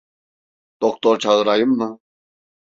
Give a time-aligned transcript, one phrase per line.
[0.81, 1.99] Doktor çağırayım mı?